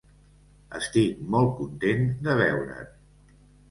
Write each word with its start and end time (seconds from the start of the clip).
Estic 0.79 1.21
molt 1.37 1.55
content 1.61 2.05
de 2.29 2.41
veure't. 2.45 2.93